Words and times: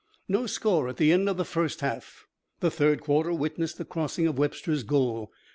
No 0.27 0.47
score 0.47 0.89
at 0.89 0.97
the 0.97 1.11
end 1.11 1.29
of 1.29 1.37
the 1.37 1.45
first 1.45 1.81
half. 1.81 2.25
The 2.59 2.71
third 2.71 3.01
quarter 3.01 3.31
witnessed 3.33 3.77
the 3.77 3.85
crossing 3.85 4.25
of 4.25 4.35
Webster's 4.39 4.81
goal. 4.81 5.31